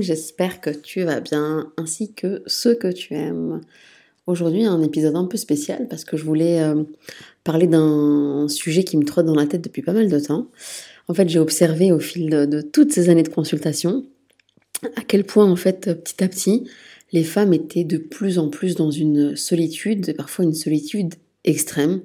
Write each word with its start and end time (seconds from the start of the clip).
J'espère 0.00 0.60
que 0.60 0.70
tu 0.70 1.02
vas 1.02 1.20
bien 1.20 1.70
ainsi 1.76 2.12
que 2.12 2.42
ceux 2.46 2.74
que 2.74 2.88
tu 2.90 3.14
aimes. 3.14 3.60
Aujourd'hui, 4.26 4.64
un 4.64 4.82
épisode 4.82 5.14
un 5.14 5.26
peu 5.26 5.36
spécial 5.36 5.86
parce 5.88 6.04
que 6.04 6.16
je 6.16 6.24
voulais 6.24 6.60
euh, 6.60 6.82
parler 7.44 7.68
d'un 7.68 8.48
sujet 8.48 8.82
qui 8.82 8.96
me 8.96 9.04
trotte 9.04 9.26
dans 9.26 9.36
la 9.36 9.46
tête 9.46 9.62
depuis 9.62 9.82
pas 9.82 9.92
mal 9.92 10.08
de 10.08 10.18
temps. 10.18 10.48
En 11.06 11.14
fait, 11.14 11.28
j'ai 11.28 11.38
observé 11.38 11.92
au 11.92 12.00
fil 12.00 12.28
de, 12.28 12.60
toutes 12.60 12.92
ces 12.92 13.08
années 13.08 13.22
de 13.22 13.28
consultation 13.28 14.04
à 14.96 15.02
quel 15.06 15.22
point, 15.22 15.48
en 15.48 15.56
fait, 15.56 15.92
petit 16.02 16.24
à 16.24 16.28
petit, 16.28 16.68
les 17.12 17.22
femmes 17.22 17.52
étaient 17.52 17.84
de 17.84 17.98
plus 17.98 18.38
en 18.40 18.48
plus 18.48 18.74
dans 18.74 18.90
une 18.90 19.36
solitude, 19.36 20.16
parfois 20.16 20.44
une 20.44 20.54
solitude 20.54 21.14
extrême. 21.44 22.02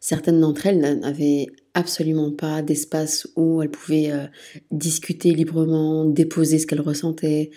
Certaines 0.00 0.40
d'entre 0.40 0.66
elles 0.66 0.78
n'avaient 0.78 1.46
absolument 1.74 2.32
pas 2.32 2.62
d'espace 2.62 3.28
où 3.36 3.62
elles 3.62 3.70
pouvaient 3.70 4.10
euh, 4.10 4.26
discuter 4.70 5.32
librement, 5.32 6.04
déposer 6.04 6.58
ce 6.58 6.66
qu'elles 6.66 6.80
ressentaient, 6.80 7.50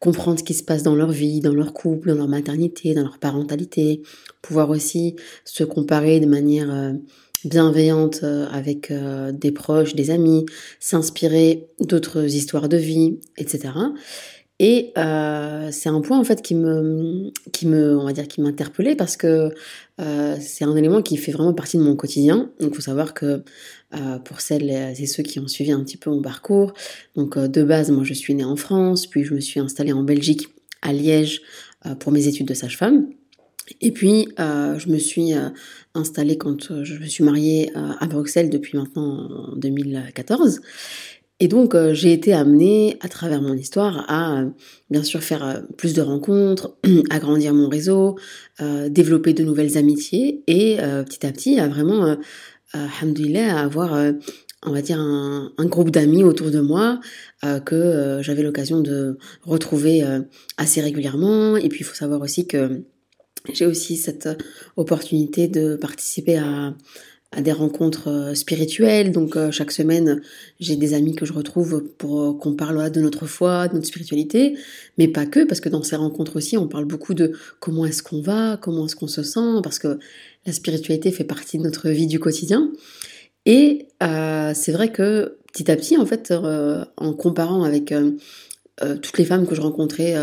comprendre 0.00 0.38
ce 0.38 0.44
qui 0.44 0.54
se 0.54 0.64
passe 0.64 0.82
dans 0.82 0.94
leur 0.94 1.12
vie, 1.12 1.40
dans 1.40 1.54
leur 1.54 1.72
couple, 1.72 2.08
dans 2.08 2.16
leur 2.16 2.28
maternité, 2.28 2.94
dans 2.94 3.02
leur 3.02 3.18
parentalité, 3.18 4.02
pouvoir 4.42 4.70
aussi 4.70 5.16
se 5.44 5.62
comparer 5.62 6.20
de 6.20 6.26
manière 6.26 6.72
euh, 6.72 6.92
bienveillante 7.44 8.20
euh, 8.24 8.48
avec 8.50 8.92
des 8.92 9.52
proches, 9.52 9.94
des 9.94 10.10
amis, 10.10 10.46
s'inspirer 10.80 11.68
d'autres 11.80 12.34
histoires 12.34 12.68
de 12.68 12.78
vie, 12.78 13.20
etc. 13.36 13.70
Et 14.60 14.92
euh, 14.98 15.68
c'est 15.70 15.88
un 15.88 16.00
point 16.00 16.18
en 16.18 16.24
fait 16.24 16.42
qui 16.42 16.56
me, 16.56 17.30
qui 17.52 17.66
me, 17.66 17.96
on 17.96 18.04
va 18.04 18.12
dire, 18.12 18.26
qui 18.26 18.40
m'interpellait 18.40 18.96
parce 18.96 19.16
que 19.16 19.54
euh, 20.00 20.36
c'est 20.40 20.64
un 20.64 20.74
élément 20.74 21.00
qui 21.00 21.16
fait 21.16 21.30
vraiment 21.30 21.54
partie 21.54 21.78
de 21.78 21.82
mon 21.82 21.94
quotidien. 21.94 22.50
Donc, 22.58 22.70
il 22.72 22.74
faut 22.74 22.82
savoir 22.82 23.14
que 23.14 23.44
euh, 23.94 24.18
pour 24.18 24.40
celles 24.40 24.68
et 24.70 25.06
ceux 25.06 25.22
qui 25.22 25.38
ont 25.38 25.46
suivi 25.46 25.70
un 25.70 25.82
petit 25.84 25.96
peu 25.96 26.10
mon 26.10 26.22
parcours, 26.22 26.72
donc 27.14 27.38
de 27.38 27.62
base, 27.62 27.90
moi, 27.90 28.02
je 28.02 28.14
suis 28.14 28.34
née 28.34 28.44
en 28.44 28.56
France, 28.56 29.06
puis 29.06 29.24
je 29.24 29.32
me 29.32 29.40
suis 29.40 29.60
installée 29.60 29.92
en 29.92 30.02
Belgique, 30.02 30.48
à 30.82 30.92
Liège, 30.92 31.42
pour 32.00 32.10
mes 32.12 32.26
études 32.26 32.46
de 32.46 32.54
sage-femme. 32.54 33.08
Et 33.80 33.92
puis, 33.92 34.28
je 34.38 34.88
me 34.88 34.98
suis 34.98 35.32
installée 35.94 36.36
quand 36.36 36.82
je 36.84 36.94
me 36.98 37.06
suis 37.06 37.24
mariée 37.24 37.70
à 37.74 38.06
Bruxelles 38.06 38.50
depuis 38.50 38.76
maintenant 38.76 39.54
2014. 39.56 40.60
Et 41.40 41.46
donc, 41.46 41.74
euh, 41.74 41.94
j'ai 41.94 42.12
été 42.12 42.32
amenée 42.32 42.96
à 43.00 43.08
travers 43.08 43.40
mon 43.40 43.54
histoire 43.54 44.04
à, 44.08 44.40
euh, 44.40 44.48
bien 44.90 45.04
sûr, 45.04 45.22
faire 45.22 45.46
euh, 45.46 45.60
plus 45.76 45.94
de 45.94 46.02
rencontres, 46.02 46.76
agrandir 47.10 47.54
mon 47.54 47.68
réseau, 47.68 48.16
développer 48.90 49.34
de 49.34 49.44
nouvelles 49.44 49.78
amitiés 49.78 50.42
et 50.48 50.78
petit 50.78 51.24
à 51.24 51.30
petit 51.30 51.60
à 51.60 51.68
vraiment, 51.68 52.16
alhamdoulilah, 52.72 53.56
à 53.56 53.62
avoir, 53.62 53.96
on 54.66 54.72
va 54.72 54.82
dire, 54.82 54.98
un, 54.98 55.52
un 55.56 55.66
groupe 55.66 55.90
d'amis 55.90 56.24
autour 56.24 56.50
de 56.50 56.58
moi 56.58 56.98
que 57.64 58.18
j'avais 58.20 58.42
l'occasion 58.42 58.80
de 58.80 59.16
retrouver 59.44 60.04
assez 60.56 60.80
régulièrement. 60.80 61.56
Et 61.56 61.68
puis, 61.68 61.80
il 61.80 61.84
faut 61.84 61.94
savoir 61.94 62.20
aussi 62.20 62.48
que 62.48 62.82
j'ai 63.52 63.66
aussi 63.66 63.96
cette 63.96 64.28
opportunité 64.76 65.46
de 65.46 65.76
participer 65.76 66.38
à 66.38 66.74
à 67.30 67.42
des 67.42 67.52
rencontres 67.52 68.08
euh, 68.08 68.34
spirituelles. 68.34 69.12
Donc 69.12 69.36
euh, 69.36 69.50
chaque 69.50 69.70
semaine, 69.70 70.22
j'ai 70.60 70.76
des 70.76 70.94
amis 70.94 71.14
que 71.14 71.26
je 71.26 71.32
retrouve 71.32 71.84
pour 71.98 72.22
euh, 72.22 72.32
qu'on 72.32 72.54
parle 72.54 72.90
de 72.90 73.00
notre 73.00 73.26
foi, 73.26 73.68
de 73.68 73.74
notre 73.74 73.86
spiritualité, 73.86 74.56
mais 74.96 75.08
pas 75.08 75.26
que, 75.26 75.44
parce 75.44 75.60
que 75.60 75.68
dans 75.68 75.82
ces 75.82 75.96
rencontres 75.96 76.36
aussi, 76.36 76.56
on 76.56 76.68
parle 76.68 76.86
beaucoup 76.86 77.14
de 77.14 77.32
comment 77.60 77.84
est-ce 77.84 78.02
qu'on 78.02 78.22
va, 78.22 78.56
comment 78.56 78.86
est-ce 78.86 78.96
qu'on 78.96 79.08
se 79.08 79.22
sent, 79.22 79.60
parce 79.62 79.78
que 79.78 79.98
la 80.46 80.52
spiritualité 80.52 81.10
fait 81.10 81.24
partie 81.24 81.58
de 81.58 81.62
notre 81.64 81.90
vie 81.90 82.06
du 82.06 82.18
quotidien. 82.18 82.72
Et 83.44 83.88
c'est 84.00 84.72
vrai 84.72 84.92
que 84.92 85.38
petit 85.52 85.70
à 85.70 85.76
petit, 85.76 85.96
en 85.96 86.04
fait, 86.04 86.34
en 86.96 87.12
comparant 87.14 87.62
avec 87.62 87.94
toutes 89.02 89.16
les 89.16 89.24
femmes 89.24 89.46
que 89.46 89.54
je 89.54 89.62
rencontrais, 89.62 90.14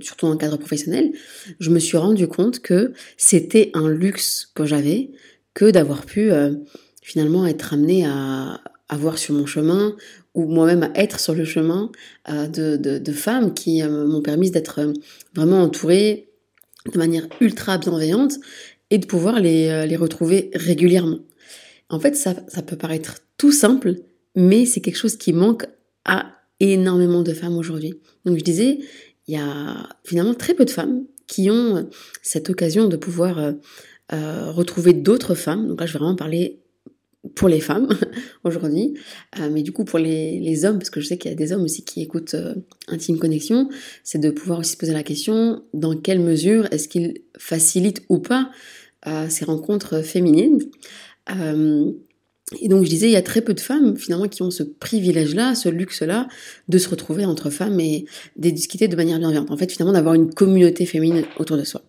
surtout 0.00 0.26
en 0.26 0.36
cadre 0.36 0.58
professionnel, 0.58 1.12
je 1.58 1.70
me 1.70 1.78
suis 1.78 1.96
rendu 1.96 2.28
compte 2.28 2.60
que 2.60 2.92
c'était 3.16 3.70
un 3.72 3.88
luxe 3.88 4.50
que 4.54 4.66
j'avais 4.66 5.10
que 5.54 5.70
d'avoir 5.70 6.06
pu 6.06 6.30
euh, 6.30 6.54
finalement 7.02 7.46
être 7.46 7.74
amené 7.74 8.06
à 8.06 8.60
avoir 8.88 9.18
sur 9.18 9.34
mon 9.34 9.46
chemin 9.46 9.96
ou 10.34 10.46
moi-même 10.46 10.82
à 10.82 10.90
être 10.94 11.20
sur 11.20 11.34
le 11.34 11.44
chemin 11.44 11.90
euh, 12.28 12.46
de, 12.46 13.12
femmes 13.12 13.54
qui 13.54 13.82
euh, 13.82 14.06
m'ont 14.06 14.22
permis 14.22 14.50
d'être 14.50 14.92
vraiment 15.34 15.62
entourée 15.62 16.28
de 16.92 16.98
manière 16.98 17.26
ultra 17.40 17.78
bienveillante 17.78 18.34
et 18.90 18.98
de 18.98 19.06
pouvoir 19.06 19.38
les, 19.38 19.86
les 19.86 19.96
retrouver 19.96 20.50
régulièrement. 20.54 21.18
En 21.90 22.00
fait, 22.00 22.16
ça, 22.16 22.34
ça 22.48 22.62
peut 22.62 22.76
paraître 22.76 23.18
tout 23.36 23.52
simple, 23.52 23.96
mais 24.34 24.64
c'est 24.64 24.80
quelque 24.80 24.96
chose 24.96 25.16
qui 25.16 25.32
manque 25.32 25.66
à 26.04 26.32
énormément 26.58 27.22
de 27.22 27.32
femmes 27.32 27.56
aujourd'hui. 27.56 28.00
Donc 28.24 28.38
je 28.38 28.44
disais, 28.44 28.78
il 29.28 29.34
y 29.34 29.38
a 29.38 29.88
finalement 30.04 30.34
très 30.34 30.54
peu 30.54 30.64
de 30.64 30.70
femmes 30.70 31.04
qui 31.26 31.50
ont 31.50 31.88
cette 32.22 32.50
occasion 32.50 32.88
de 32.88 32.96
pouvoir 32.96 33.54
euh, 34.12 34.50
retrouver 34.50 34.92
d'autres 34.92 35.34
femmes. 35.34 35.68
Donc 35.68 35.80
là, 35.80 35.86
je 35.86 35.92
vais 35.92 35.98
vraiment 36.00 36.16
parler 36.16 36.60
pour 37.34 37.48
les 37.48 37.60
femmes 37.60 37.88
aujourd'hui, 38.44 38.94
euh, 39.38 39.50
mais 39.52 39.62
du 39.62 39.72
coup 39.72 39.84
pour 39.84 39.98
les, 39.98 40.64
hommes, 40.64 40.78
parce 40.78 40.90
que 40.90 41.00
je 41.00 41.06
sais 41.06 41.18
qu'il 41.18 41.30
y 41.30 41.34
a 41.34 41.36
des 41.36 41.52
hommes 41.52 41.62
aussi 41.62 41.84
qui 41.84 42.02
écoutent 42.02 42.34
euh, 42.34 42.54
Intime 42.88 43.18
Connexion, 43.18 43.68
c'est 44.02 44.18
de 44.18 44.30
pouvoir 44.30 44.60
aussi 44.60 44.72
se 44.72 44.76
poser 44.78 44.94
la 44.94 45.02
question 45.02 45.62
dans 45.74 45.94
quelle 45.94 46.20
mesure 46.20 46.66
est-ce 46.72 46.88
qu'ils 46.88 47.20
facilitent 47.38 48.02
ou 48.08 48.18
pas 48.18 48.50
ces 49.30 49.46
rencontres 49.46 50.02
féminines? 50.02 50.58
et 52.60 52.68
donc 52.68 52.84
je 52.84 52.90
disais, 52.90 53.08
il 53.08 53.12
y 53.12 53.16
a 53.16 53.22
très 53.22 53.40
peu 53.40 53.54
de 53.54 53.60
femmes 53.60 53.96
finalement 53.96 54.28
qui 54.28 54.42
ont 54.42 54.50
ce 54.50 54.62
privilège-là, 54.62 55.54
ce 55.54 55.70
luxe-là, 55.70 56.28
de 56.68 56.78
se 56.78 56.88
retrouver 56.88 57.24
entre 57.24 57.48
femmes 57.48 57.80
et 57.80 58.04
de 58.36 58.50
discuter 58.50 58.88
de 58.88 58.96
manière 58.96 59.18
bienveillante. 59.18 59.50
En 59.50 59.56
fait, 59.56 59.72
finalement, 59.72 59.94
d'avoir 59.94 60.14
une 60.14 60.34
communauté 60.34 60.84
féminine 60.84 61.24
autour 61.38 61.56
de 61.56 61.64
soi. 61.64 61.82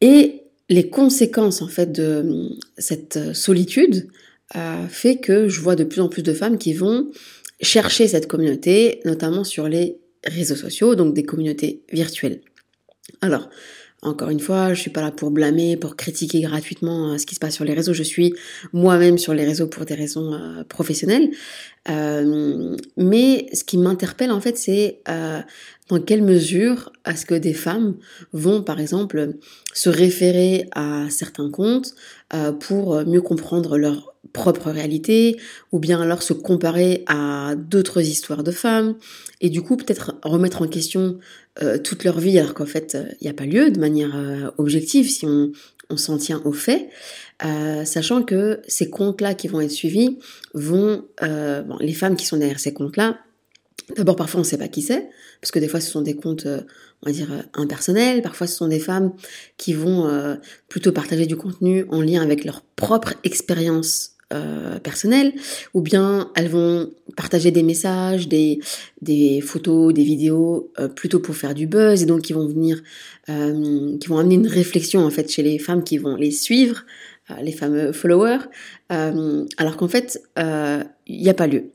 Et 0.00 0.41
les 0.68 0.88
conséquences 0.88 1.62
en 1.62 1.68
fait 1.68 1.92
de 1.92 2.48
cette 2.78 3.34
solitude 3.34 4.08
euh, 4.56 4.86
fait 4.88 5.16
que 5.16 5.48
je 5.48 5.60
vois 5.60 5.76
de 5.76 5.84
plus 5.84 6.00
en 6.00 6.08
plus 6.08 6.22
de 6.22 6.34
femmes 6.34 6.58
qui 6.58 6.74
vont 6.74 7.10
chercher 7.60 8.08
cette 8.08 8.26
communauté, 8.26 9.00
notamment 9.04 9.44
sur 9.44 9.68
les 9.68 9.98
réseaux 10.24 10.56
sociaux, 10.56 10.94
donc 10.94 11.14
des 11.14 11.22
communautés 11.22 11.82
virtuelles. 11.92 12.40
Alors, 13.20 13.48
encore 14.02 14.30
une 14.30 14.40
fois, 14.40 14.74
je 14.74 14.80
suis 14.80 14.90
pas 14.90 15.00
là 15.00 15.12
pour 15.12 15.30
blâmer, 15.30 15.76
pour 15.76 15.94
critiquer 15.94 16.40
gratuitement 16.40 17.12
euh, 17.12 17.18
ce 17.18 17.26
qui 17.26 17.36
se 17.36 17.40
passe 17.40 17.54
sur 17.54 17.64
les 17.64 17.72
réseaux. 17.72 17.92
Je 17.92 18.02
suis 18.02 18.34
moi-même 18.72 19.16
sur 19.16 19.32
les 19.32 19.44
réseaux 19.44 19.68
pour 19.68 19.84
des 19.84 19.94
raisons 19.94 20.34
euh, 20.34 20.64
professionnelles. 20.64 21.30
Euh, 21.88 22.76
mais 22.96 23.46
ce 23.52 23.62
qui 23.62 23.78
m'interpelle 23.78 24.32
en 24.32 24.40
fait, 24.40 24.58
c'est 24.58 25.02
dans 25.88 26.00
quelle 26.00 26.22
mesure 26.22 26.92
est-ce 27.04 27.26
que 27.26 27.34
des 27.34 27.54
femmes 27.54 27.96
vont, 28.32 28.62
par 28.62 28.80
exemple, 28.80 29.34
se 29.72 29.90
référer 29.90 30.68
à 30.72 31.06
certains 31.10 31.50
comptes 31.50 31.94
pour 32.60 33.04
mieux 33.04 33.20
comprendre 33.20 33.76
leur 33.76 34.11
propre 34.32 34.70
réalité, 34.70 35.36
ou 35.72 35.78
bien 35.78 36.00
alors 36.00 36.22
se 36.22 36.32
comparer 36.32 37.04
à 37.06 37.54
d'autres 37.56 38.00
histoires 38.00 38.44
de 38.44 38.52
femmes, 38.52 38.96
et 39.40 39.50
du 39.50 39.62
coup 39.62 39.76
peut-être 39.76 40.14
remettre 40.22 40.62
en 40.62 40.68
question 40.68 41.18
euh, 41.62 41.78
toute 41.78 42.04
leur 42.04 42.18
vie 42.18 42.38
alors 42.38 42.54
qu'en 42.54 42.66
fait 42.66 42.96
il 43.20 43.24
n'y 43.24 43.30
a 43.30 43.34
pas 43.34 43.44
lieu 43.44 43.70
de 43.70 43.78
manière 43.78 44.16
euh, 44.16 44.50
objective 44.58 45.10
si 45.10 45.26
on, 45.26 45.52
on 45.90 45.96
s'en 45.96 46.16
tient 46.18 46.40
aux 46.44 46.52
faits, 46.52 46.88
euh, 47.44 47.84
sachant 47.84 48.22
que 48.22 48.60
ces 48.68 48.88
comptes-là 48.88 49.34
qui 49.34 49.48
vont 49.48 49.60
être 49.60 49.70
suivis 49.70 50.18
vont, 50.54 51.04
bon, 51.20 51.76
les 51.80 51.92
femmes 51.92 52.16
qui 52.16 52.26
sont 52.26 52.36
derrière 52.36 52.60
ces 52.60 52.72
comptes-là, 52.72 53.18
d'abord 53.96 54.16
parfois 54.16 54.40
on 54.40 54.44
ne 54.44 54.48
sait 54.48 54.58
pas 54.58 54.68
qui 54.68 54.82
c'est, 54.82 55.08
parce 55.40 55.50
que 55.50 55.58
des 55.58 55.68
fois 55.68 55.80
ce 55.80 55.90
sont 55.90 56.02
des 56.02 56.14
comptes, 56.14 56.46
on 56.46 57.06
va 57.06 57.12
dire, 57.12 57.28
impersonnels, 57.54 58.22
parfois 58.22 58.46
ce 58.46 58.56
sont 58.56 58.68
des 58.68 58.78
femmes 58.78 59.12
qui 59.56 59.72
vont 59.72 60.38
plutôt 60.68 60.92
partager 60.92 61.26
du 61.26 61.36
contenu 61.36 61.84
en 61.90 62.00
lien 62.00 62.22
avec 62.22 62.44
leur 62.44 62.62
propre 62.62 63.14
expérience 63.24 64.12
euh, 64.32 64.78
personnelles, 64.78 65.34
ou 65.74 65.82
bien 65.82 66.30
elles 66.36 66.48
vont 66.48 66.90
partager 67.16 67.50
des 67.50 67.62
messages, 67.62 68.28
des, 68.28 68.60
des 69.02 69.42
photos, 69.42 69.92
des 69.92 70.04
vidéos, 70.04 70.72
euh, 70.78 70.88
plutôt 70.88 71.20
pour 71.20 71.36
faire 71.36 71.52
du 71.52 71.66
buzz, 71.66 72.02
et 72.02 72.06
donc 72.06 72.22
qui 72.22 72.32
vont 72.32 72.46
venir, 72.46 72.82
euh, 73.28 73.98
qui 73.98 74.08
vont 74.08 74.18
amener 74.18 74.36
une 74.36 74.46
réflexion 74.46 75.04
en 75.04 75.10
fait 75.10 75.30
chez 75.30 75.42
les 75.42 75.58
femmes 75.58 75.84
qui 75.84 75.98
vont 75.98 76.16
les 76.16 76.30
suivre, 76.30 76.84
les 77.42 77.52
fameux 77.52 77.92
followers, 77.92 78.44
alors 78.88 79.76
qu'en 79.76 79.88
fait, 79.88 80.22
il 80.36 81.22
n'y 81.22 81.30
a 81.30 81.34
pas 81.34 81.46
lieu. 81.46 81.70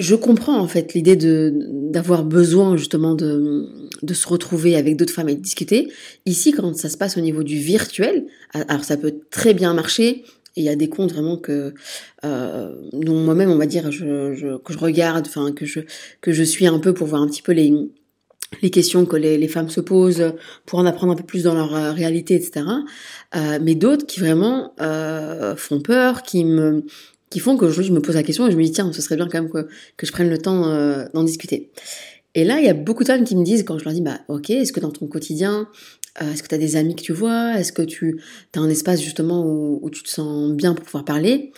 Je 0.00 0.14
comprends 0.14 0.58
en 0.58 0.66
fait 0.66 0.94
l'idée 0.94 1.14
de 1.14 1.52
d'avoir 1.92 2.24
besoin 2.24 2.76
justement 2.76 3.14
de, 3.14 3.68
de 4.02 4.14
se 4.14 4.26
retrouver 4.26 4.76
avec 4.76 4.96
d'autres 4.96 5.12
femmes 5.12 5.28
et 5.28 5.34
de 5.34 5.40
discuter. 5.40 5.92
Ici, 6.26 6.52
quand 6.52 6.76
ça 6.76 6.88
se 6.88 6.96
passe 6.96 7.16
au 7.16 7.20
niveau 7.20 7.42
du 7.42 7.58
virtuel, 7.58 8.26
alors 8.52 8.84
ça 8.84 8.96
peut 8.96 9.14
très 9.30 9.54
bien 9.54 9.74
marcher. 9.74 10.24
Il 10.56 10.64
y 10.64 10.68
a 10.68 10.74
des 10.74 10.88
comptes 10.88 11.12
vraiment 11.12 11.36
que 11.36 11.74
euh, 12.24 12.74
dont 12.92 13.20
moi-même 13.20 13.50
on 13.50 13.56
va 13.58 13.66
dire 13.66 13.92
je, 13.92 14.34
je, 14.34 14.56
que 14.56 14.72
je 14.72 14.78
regarde, 14.78 15.26
enfin 15.28 15.52
que 15.52 15.64
je 15.64 15.80
que 16.20 16.32
je 16.32 16.42
suis 16.42 16.66
un 16.66 16.78
peu 16.78 16.92
pour 16.94 17.06
voir 17.06 17.22
un 17.22 17.28
petit 17.28 17.42
peu 17.42 17.52
les 17.52 17.72
les 18.62 18.70
questions 18.70 19.06
que 19.06 19.16
les, 19.16 19.38
les, 19.38 19.48
femmes 19.48 19.70
se 19.70 19.80
posent 19.80 20.34
pour 20.66 20.78
en 20.78 20.86
apprendre 20.86 21.12
un 21.12 21.16
peu 21.16 21.22
plus 21.24 21.44
dans 21.44 21.54
leur 21.54 21.74
euh, 21.74 21.92
réalité, 21.92 22.34
etc. 22.34 22.66
Euh, 23.36 23.58
mais 23.62 23.74
d'autres 23.74 24.06
qui 24.06 24.20
vraiment 24.20 24.74
euh, 24.80 25.54
font 25.56 25.80
peur, 25.80 26.22
qui 26.22 26.44
me 26.44 26.84
qui 27.30 27.38
font 27.38 27.56
que 27.56 27.70
je 27.70 27.92
me 27.92 28.00
pose 28.00 28.16
la 28.16 28.24
question 28.24 28.46
et 28.46 28.50
je 28.50 28.56
me 28.56 28.62
dis 28.62 28.72
tiens, 28.72 28.92
ce 28.92 29.00
serait 29.00 29.16
bien 29.16 29.28
quand 29.28 29.40
même 29.40 29.50
que, 29.50 29.68
que 29.96 30.06
je 30.06 30.12
prenne 30.12 30.28
le 30.28 30.38
temps 30.38 30.68
euh, 30.68 31.06
d'en 31.14 31.22
discuter. 31.22 31.70
Et 32.34 32.44
là, 32.44 32.60
il 32.60 32.66
y 32.66 32.68
a 32.68 32.74
beaucoup 32.74 33.02
de 33.02 33.08
femmes 33.08 33.24
qui 33.24 33.36
me 33.36 33.44
disent, 33.44 33.64
quand 33.64 33.78
je 33.78 33.84
leur 33.84 33.92
dis, 33.92 34.02
bah 34.02 34.20
ok, 34.28 34.50
est-ce 34.50 34.72
que 34.72 34.80
dans 34.80 34.90
ton 34.90 35.06
quotidien, 35.06 35.68
euh, 36.22 36.32
est-ce 36.32 36.42
que 36.42 36.48
tu 36.48 36.54
as 36.54 36.58
des 36.58 36.76
amis 36.76 36.94
que 36.94 37.02
tu 37.02 37.12
vois? 37.12 37.58
Est-ce 37.58 37.72
que 37.72 37.82
tu 37.82 38.20
as 38.54 38.60
un 38.60 38.68
espace 38.68 39.00
justement 39.00 39.44
où, 39.44 39.80
où, 39.82 39.90
tu 39.90 40.02
te 40.02 40.08
sens 40.08 40.52
bien 40.52 40.74
pour 40.74 40.84
pouvoir 40.84 41.04
parler? 41.04 41.52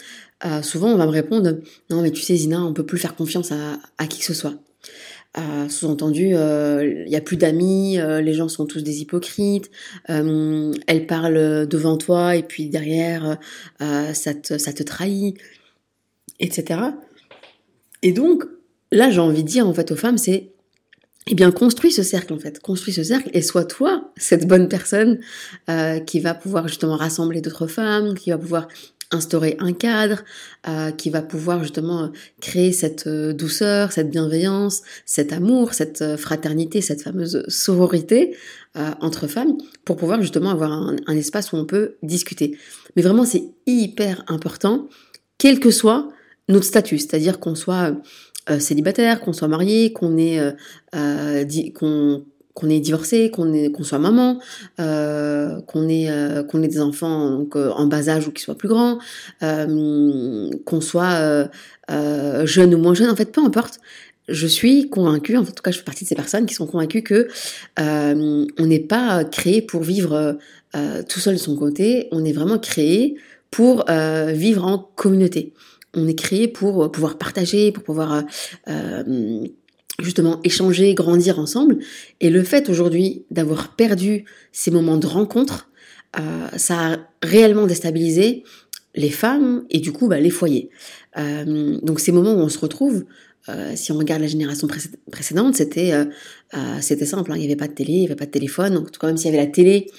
Euh, 0.47 0.63
Souvent, 0.63 0.89
on 0.89 0.97
va 0.97 1.07
me 1.07 1.11
répondre, 1.11 1.59
non 1.91 2.03
mais 2.03 2.11
tu 2.11 2.21
sais 2.21 2.35
Zina, 2.37 2.63
on 2.63 2.73
peut 2.73 2.87
plus 2.87 2.99
faire 2.99 3.15
confiance 3.15 3.53
à, 3.53 3.79
à 3.99 4.07
qui 4.07 4.19
que 4.19 4.25
ce 4.25 4.35
soit. 4.35 4.55
Sous-entendu, 5.71 6.29
il 6.29 6.35
euh, 6.35 7.05
y 7.07 7.17
a 7.17 7.23
plus 7.23 7.39
d'amis, 7.39 7.97
les 7.97 8.35
gens 8.35 8.49
sont 8.49 8.67
tous 8.67 8.83
des 8.83 9.01
hypocrites. 9.01 9.71
Elle 10.09 11.07
parle 11.09 11.67
devant 11.67 11.97
toi 11.97 12.37
et 12.37 12.43
puis 12.43 12.69
derrière, 12.69 13.39
ça 13.81 14.35
te, 14.35 14.59
ça 14.59 14.75
te 14.75 14.83
trahit 14.83 15.39
etc. 16.41 16.81
Et 18.03 18.13
donc, 18.13 18.45
là, 18.91 19.11
j'ai 19.11 19.21
envie 19.21 19.43
de 19.43 19.49
dire, 19.49 19.67
en 19.67 19.73
fait, 19.73 19.91
aux 19.91 19.97
femmes, 19.97 20.19
c'est, 20.19 20.51
eh 21.29 21.35
bien, 21.35 21.51
construis 21.53 21.93
ce 21.93 22.03
cercle, 22.03 22.33
en 22.33 22.39
fait. 22.39 22.61
Construis 22.61 22.93
ce 22.93 23.03
cercle 23.03 23.31
et 23.33 23.43
sois 23.43 23.65
toi, 23.65 24.13
cette 24.17 24.47
bonne 24.47 24.69
personne 24.69 25.21
euh, 25.71 26.01
qui 26.01 26.21
va 26.21 26.35
pouvoir 26.35 26.69
justement 26.69 26.97
rassembler 26.97 27.41
d'autres 27.41 27.69
femmes, 27.69 28.15
qui 28.15 28.31
va 28.31 28.39
pouvoir 28.39 28.69
instaurer 29.15 29.57
un 29.61 29.73
cadre, 29.75 30.25
euh, 30.67 30.91
qui 30.91 31.11
va 31.11 31.21
pouvoir 31.21 31.63
justement 31.63 32.11
créer 32.41 32.73
cette 32.73 33.07
euh, 33.07 33.35
douceur, 33.35 33.93
cette 33.93 34.11
bienveillance, 34.11 34.83
cet 35.05 35.33
amour, 35.33 35.75
cette 35.75 36.17
fraternité, 36.17 36.81
cette 36.81 37.03
fameuse 37.03 37.45
sororité 37.49 38.37
entre 39.03 39.27
femmes, 39.27 39.59
pour 39.85 39.99
pouvoir 39.99 40.23
justement 40.23 40.49
avoir 40.49 40.73
un, 40.73 40.97
un, 41.07 41.15
espace 41.15 41.53
où 41.53 41.57
on 41.57 41.67
peut 41.67 41.97
discuter. 42.03 42.57
Mais 42.97 43.03
vraiment, 43.03 43.27
c'est 43.27 43.45
hyper 43.67 44.25
important, 44.29 44.89
quel 45.37 45.61
que 45.61 45.71
soit 45.71 46.09
notre 46.53 46.67
statut, 46.67 46.99
c'est-à-dire 46.99 47.41
qu'on 47.41 47.55
soit 47.55 47.93
euh, 48.51 48.59
célibataire, 48.59 49.21
qu'on 49.21 49.33
soit 49.33 49.47
marié, 49.49 49.93
qu'on 49.93 50.17
est 50.17 50.41
euh, 50.41 50.51
euh 50.97 51.45
divorcé, 51.45 53.31
qu'on 53.31 53.85
soit 53.85 53.99
maman, 53.99 54.39
qu'on 54.77 55.89
ait 55.89 56.69
des 56.69 56.81
enfants 56.81 57.47
en 57.55 57.87
bas 57.87 58.09
âge 58.09 58.29
ou 58.29 58.33
qui 58.33 58.43
soient 58.43 58.57
plus 58.57 58.69
grands, 58.69 58.99
qu'on 59.41 60.81
soit 60.81 61.49
jeune 61.89 62.75
ou 62.75 62.79
moins 62.79 62.95
jeune, 62.95 63.11
en 63.11 63.17
fait, 63.17 63.33
peu 63.33 63.43
importe. 63.43 63.81
Je 64.29 64.47
suis 64.47 64.89
convaincue, 64.89 65.37
en 65.37 65.45
tout 65.45 65.63
cas, 65.63 65.71
je 65.71 65.79
fais 65.79 65.85
partie 65.85 66.05
de 66.05 66.09
ces 66.09 66.15
personnes 66.15 66.47
qui 66.47 66.55
sont 66.55 66.67
convaincues 66.67 67.03
que 67.03 67.29
on 67.79 68.67
n'est 68.67 68.81
pas 68.81 69.25
créé 69.25 69.63
pour 69.63 69.83
vivre 69.83 70.37
tout 71.09 71.21
seul 71.21 71.35
de 71.35 71.41
son 71.41 71.57
côté. 71.57 72.09
On 72.13 72.25
est 72.25 72.33
vraiment 72.33 72.59
créé 72.59 73.17
pour 73.51 73.87
vivre 73.89 74.65
en 74.67 74.79
communauté 74.95 75.55
on 75.95 76.07
est 76.07 76.15
créé 76.15 76.49
pour 76.49 76.85
euh, 76.85 76.89
pouvoir 76.89 77.19
partager, 77.19 77.73
pour 77.73 77.85
pouvoir 77.85 78.13
euh, 78.13 78.23
euh, 78.69 79.47
justement 80.01 80.41
échanger, 80.45 80.95
grandir 80.95 81.39
ensemble. 81.39 81.79
Et 82.21 82.31
le 82.31 82.43
fait 82.43 82.69
aujourd'hui 82.69 83.25
d'avoir 83.31 83.75
perdu 83.77 84.25
ces 84.53 84.71
moments 84.71 84.97
de 84.97 85.07
rencontre, 85.07 85.69
ça 86.57 86.93
a 86.93 86.97
réellement 87.23 87.67
déstabilisé 87.67 88.45
les 88.95 89.09
femmes 89.09 89.65
et 89.71 89.81
du 89.81 89.93
coup 89.93 90.09
bah, 90.09 90.21
les 90.21 90.29
foyers. 90.29 90.69
Donc 91.17 92.01
ces 92.01 92.13
moments 92.13 92.35
où 92.35 92.41
on 92.41 92.51
se 92.51 92.59
retrouve, 92.59 93.07
si 93.77 93.93
on 93.93 93.97
regarde 93.97 94.21
la 94.21 94.27
génération 94.27 94.69
précédente, 95.11 95.55
c'était 95.57 95.93
c'était 96.81 97.07
simple, 97.07 97.33
hein, 97.33 97.37
il 97.37 97.41
n'y 97.41 97.47
avait 97.47 97.57
pas 97.57 97.69
de 97.69 97.73
télé, 97.73 97.93
il 97.93 98.01
n'y 98.01 98.07
avait 98.07 98.17
pas 98.17 98.27
de 98.27 98.31
téléphone, 98.31 98.75
donc 98.75 98.91
quand 98.99 99.07
même 99.07 99.17
s'il 99.17 99.31
y 99.31 99.35
avait 99.35 99.47
la 99.47 99.51
télé, 99.51 99.91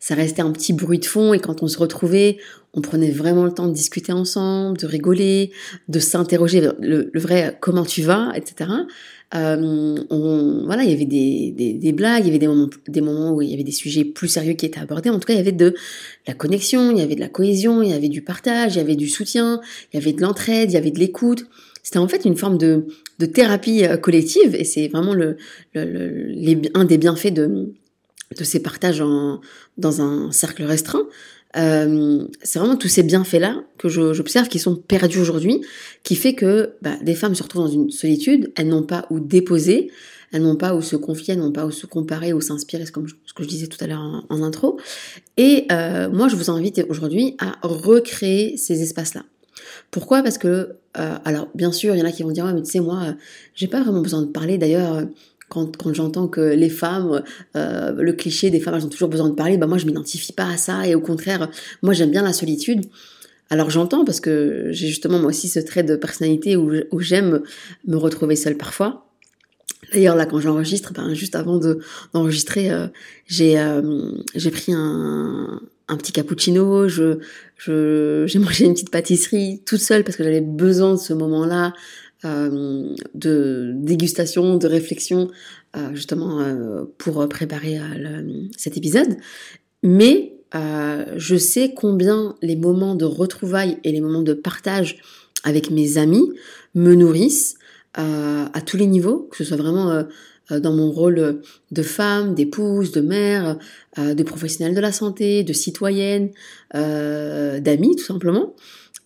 ça 0.00 0.14
restait 0.14 0.40
un 0.40 0.50
petit 0.50 0.72
bruit 0.72 0.98
de 0.98 1.04
fond 1.04 1.34
et 1.34 1.38
quand 1.38 1.62
on 1.62 1.68
se 1.68 1.78
retrouvait, 1.78 2.38
on 2.72 2.80
prenait 2.80 3.10
vraiment 3.10 3.44
le 3.44 3.52
temps 3.52 3.68
de 3.68 3.74
discuter 3.74 4.12
ensemble, 4.12 4.78
de 4.78 4.86
rigoler, 4.86 5.52
de 5.88 5.98
s'interroger, 5.98 6.62
le, 6.80 7.10
le, 7.12 7.20
vrai 7.20 7.58
comment 7.60 7.84
tu 7.84 8.00
vas, 8.00 8.32
etc. 8.34 8.70
Euh, 9.34 9.96
on, 10.08 10.62
voilà, 10.64 10.84
il 10.84 10.90
y 10.90 10.94
avait 10.94 11.04
des, 11.04 11.52
des, 11.54 11.74
des, 11.74 11.92
blagues, 11.92 12.22
il 12.24 12.28
y 12.28 12.30
avait 12.30 12.38
des 12.38 12.48
moments, 12.48 12.70
des 12.88 13.00
moments 13.02 13.32
où 13.32 13.42
il 13.42 13.50
y 13.50 13.54
avait 13.54 13.62
des 13.62 13.72
sujets 13.72 14.04
plus 14.04 14.28
sérieux 14.28 14.54
qui 14.54 14.64
étaient 14.64 14.80
abordés. 14.80 15.10
En 15.10 15.18
tout 15.18 15.26
cas, 15.26 15.34
il 15.34 15.38
y 15.38 15.40
avait 15.40 15.52
de 15.52 15.74
la 16.26 16.32
connexion, 16.32 16.90
il 16.90 16.98
y 16.98 17.02
avait 17.02 17.14
de 17.14 17.20
la 17.20 17.28
cohésion, 17.28 17.82
il 17.82 17.90
y 17.90 17.92
avait 17.92 18.08
du 18.08 18.22
partage, 18.22 18.76
il 18.76 18.78
y 18.78 18.80
avait 18.80 18.96
du 18.96 19.08
soutien, 19.08 19.60
il 19.92 20.00
y 20.00 20.02
avait 20.02 20.14
de 20.14 20.22
l'entraide, 20.22 20.70
il 20.70 20.74
y 20.74 20.78
avait 20.78 20.90
de 20.90 20.98
l'écoute. 20.98 21.44
C'était 21.82 21.98
en 21.98 22.08
fait 22.08 22.24
une 22.24 22.36
forme 22.36 22.56
de, 22.56 22.86
de 23.18 23.26
thérapie 23.26 23.84
euh, 23.84 23.98
collective 23.98 24.54
et 24.54 24.64
c'est 24.64 24.88
vraiment 24.88 25.14
le, 25.14 25.36
le, 25.74 25.84
le 25.84 26.62
un 26.74 26.84
des 26.84 26.98
bienfaits 26.98 27.32
de, 27.32 27.72
de 28.36 28.44
ces 28.44 28.60
partages 28.60 29.00
en, 29.00 29.40
dans 29.76 30.00
un 30.00 30.30
cercle 30.32 30.62
restreint. 30.62 31.06
Euh, 31.56 32.24
c'est 32.42 32.60
vraiment 32.60 32.76
tous 32.76 32.88
ces 32.88 33.02
bienfaits-là 33.02 33.64
que 33.76 33.88
j'observe 33.88 34.48
qui 34.48 34.60
sont 34.60 34.76
perdus 34.76 35.18
aujourd'hui, 35.18 35.60
qui 36.04 36.14
fait 36.14 36.34
que 36.34 36.74
bah, 36.80 36.96
des 37.02 37.14
femmes 37.14 37.34
se 37.34 37.42
retrouvent 37.42 37.64
dans 37.64 37.72
une 37.72 37.90
solitude, 37.90 38.52
elles 38.56 38.68
n'ont 38.68 38.84
pas 38.84 39.06
où 39.10 39.18
déposer, 39.18 39.90
elles 40.32 40.42
n'ont 40.42 40.54
pas 40.54 40.76
où 40.76 40.82
se 40.82 40.94
confier, 40.94 41.34
elles 41.34 41.40
n'ont 41.40 41.50
pas 41.50 41.66
où 41.66 41.72
se 41.72 41.86
comparer, 41.86 42.32
où 42.32 42.40
s'inspirer, 42.40 42.84
comme 42.86 43.08
ce 43.08 43.34
que 43.34 43.42
je 43.42 43.48
disais 43.48 43.66
tout 43.66 43.82
à 43.82 43.88
l'heure 43.88 43.98
en, 43.98 44.24
en, 44.28 44.42
intro. 44.44 44.78
Et 45.36 45.66
euh, 45.72 46.08
moi, 46.08 46.28
je 46.28 46.36
vous 46.36 46.50
invite 46.52 46.84
aujourd'hui 46.88 47.34
à 47.40 47.58
recréer 47.62 48.56
ces 48.56 48.80
espaces-là. 48.82 49.24
Pourquoi? 49.90 50.22
Parce 50.22 50.38
que, 50.38 50.76
euh, 50.98 51.16
alors 51.24 51.48
bien 51.56 51.72
sûr, 51.72 51.96
il 51.96 51.98
y 51.98 52.02
en 52.02 52.06
a 52.06 52.12
qui 52.12 52.22
vont 52.22 52.30
dire, 52.30 52.44
ouais, 52.44 52.54
mais 52.54 52.62
tu 52.62 52.70
sais, 52.70 52.80
moi, 52.80 53.16
j'ai 53.56 53.66
pas 53.66 53.82
vraiment 53.82 54.02
besoin 54.02 54.22
de 54.22 54.28
parler. 54.28 54.56
D'ailleurs, 54.56 55.04
quand, 55.50 55.76
quand 55.76 55.92
j'entends 55.92 56.28
que 56.28 56.40
les 56.40 56.70
femmes, 56.70 57.22
euh, 57.56 57.92
le 57.92 58.12
cliché 58.12 58.50
des 58.50 58.60
femmes, 58.60 58.76
elles 58.76 58.86
ont 58.86 58.88
toujours 58.88 59.08
besoin 59.08 59.28
de 59.28 59.34
parler, 59.34 59.58
bah 59.58 59.66
moi 59.66 59.76
je 59.76 59.84
m'identifie 59.84 60.32
pas 60.32 60.48
à 60.48 60.56
ça 60.56 60.86
et 60.86 60.94
au 60.94 61.00
contraire, 61.00 61.50
moi 61.82 61.92
j'aime 61.92 62.10
bien 62.10 62.22
la 62.22 62.32
solitude. 62.32 62.86
Alors 63.50 63.68
j'entends 63.68 64.04
parce 64.04 64.20
que 64.20 64.68
j'ai 64.70 64.86
justement 64.86 65.18
moi 65.18 65.28
aussi 65.28 65.48
ce 65.48 65.58
trait 65.58 65.82
de 65.82 65.96
personnalité 65.96 66.56
où, 66.56 66.72
où 66.92 67.00
j'aime 67.00 67.42
me 67.86 67.96
retrouver 67.96 68.36
seule 68.36 68.56
parfois. 68.56 69.08
D'ailleurs 69.92 70.14
là 70.14 70.24
quand 70.24 70.38
j'enregistre, 70.38 70.92
ben, 70.92 71.14
juste 71.14 71.34
avant 71.34 71.58
de 71.58 71.80
d'enregistrer, 72.14 72.70
euh, 72.70 72.86
j'ai 73.26 73.58
euh, 73.58 74.12
j'ai 74.36 74.52
pris 74.52 74.72
un, 74.72 75.60
un 75.88 75.96
petit 75.96 76.12
cappuccino, 76.12 76.86
je 76.86 77.18
je 77.56 78.24
j'ai 78.28 78.38
mangé 78.38 78.66
une 78.66 78.74
petite 78.74 78.90
pâtisserie 78.90 79.62
toute 79.66 79.80
seule 79.80 80.04
parce 80.04 80.16
que 80.16 80.22
j'avais 80.22 80.40
besoin 80.40 80.92
de 80.92 81.00
ce 81.00 81.12
moment-là 81.12 81.72
euh, 82.26 82.94
de 83.14 83.72
dégustation, 83.76 84.58
de 84.58 84.66
réflexion, 84.66 85.30
euh, 85.74 85.94
justement 85.94 86.40
euh, 86.40 86.84
pour 86.98 87.26
préparer 87.30 87.80
cet 88.58 88.76
épisode. 88.76 89.16
Mais 89.82 90.34
je 90.52 91.36
sais 91.38 91.72
combien 91.74 92.34
les 92.42 92.56
moments 92.56 92.94
de 92.94 93.06
retrouvailles 93.06 93.78
et 93.84 93.92
les 93.92 94.02
moments 94.02 94.22
de 94.22 94.34
partage 94.34 94.98
avec 95.44 95.70
mes 95.70 95.96
amis 95.96 96.28
me 96.74 96.94
nourrissent 96.94 97.54
à 97.94 98.60
tous 98.66 98.76
les 98.76 98.86
niveaux, 98.86 99.28
que 99.30 99.36
ce 99.36 99.44
soit 99.44 99.56
vraiment 99.56 100.04
dans 100.50 100.72
mon 100.72 100.90
rôle 100.90 101.40
de 101.70 101.82
femme, 101.82 102.34
d'épouse, 102.34 102.90
de 102.90 103.00
mère, 103.00 103.58
de 103.96 104.22
professionnelle 104.24 104.74
de 104.74 104.80
la 104.80 104.90
santé, 104.90 105.44
de 105.44 105.52
citoyenne, 105.52 106.30
d'amis 106.74 107.94
tout 107.96 108.04
simplement. 108.04 108.56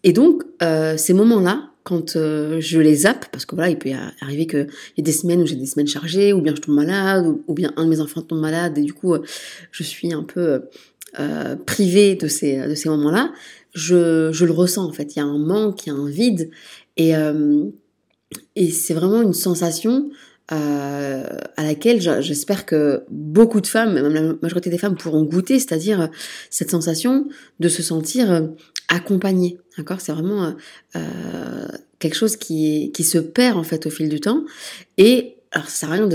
Et 0.02 0.14
donc 0.14 0.44
ces 0.96 1.12
moments-là, 1.12 1.73
quand 1.84 2.16
euh, 2.16 2.60
je 2.60 2.80
les 2.80 2.96
zappe, 2.96 3.26
parce 3.30 3.44
que 3.44 3.54
voilà, 3.54 3.70
il 3.70 3.78
peut 3.78 3.90
arriver 4.20 4.46
qu'il 4.46 4.66
y 4.96 5.00
ait 5.00 5.02
des 5.02 5.12
semaines 5.12 5.42
où 5.42 5.46
j'ai 5.46 5.54
des 5.54 5.66
semaines 5.66 5.86
chargées, 5.86 6.32
ou 6.32 6.40
bien 6.40 6.54
je 6.54 6.62
tombe 6.62 6.74
malade, 6.74 7.26
ou, 7.46 7.54
bien 7.54 7.72
un 7.76 7.84
de 7.84 7.90
mes 7.90 8.00
enfants 8.00 8.22
tombe 8.22 8.40
malade, 8.40 8.78
et 8.78 8.80
du 8.80 8.94
coup, 8.94 9.14
euh, 9.14 9.22
je 9.70 9.82
suis 9.82 10.12
un 10.12 10.22
peu 10.22 10.62
euh, 11.20 11.56
privée 11.56 12.16
de 12.16 12.26
ces, 12.26 12.66
de 12.66 12.74
ces 12.74 12.88
moments-là, 12.88 13.32
je, 13.74 14.32
je 14.32 14.44
le 14.46 14.52
ressens 14.52 14.84
en 14.84 14.92
fait. 14.92 15.14
Il 15.14 15.18
y 15.18 15.22
a 15.22 15.26
un 15.26 15.38
manque, 15.38 15.86
il 15.86 15.90
y 15.90 15.92
a 15.92 15.94
un 15.94 16.08
vide, 16.08 16.50
et, 16.96 17.12
et 18.54 18.70
c'est 18.70 18.94
vraiment 18.94 19.20
une 19.20 19.32
sensation 19.32 20.10
à 20.48 21.62
laquelle 21.62 22.00
j'espère 22.00 22.66
que 22.66 23.02
beaucoup 23.10 23.60
de 23.60 23.66
femmes, 23.66 23.94
même 23.94 24.12
la 24.12 24.34
majorité 24.42 24.70
des 24.70 24.78
femmes 24.78 24.96
pourront 24.96 25.24
goûter, 25.24 25.58
c'est-à-dire 25.58 26.08
cette 26.50 26.70
sensation 26.70 27.26
de 27.58 27.68
se 27.68 27.82
sentir 27.82 28.48
accompagné. 28.88 29.58
D'accord? 29.76 30.00
C'est 30.00 30.12
vraiment 30.12 30.44
euh, 30.44 30.50
euh, 30.96 31.68
quelque 31.98 32.14
chose 32.14 32.36
qui, 32.36 32.92
se 32.98 33.18
perd 33.18 33.56
en 33.56 33.62
fait 33.62 33.86
au 33.86 33.90
fil 33.90 34.08
du 34.08 34.20
temps. 34.20 34.44
Et 34.98 35.36
alors 35.52 35.68
ça 35.68 35.86
sert 35.86 35.90
à 35.90 35.92
rien 35.94 36.08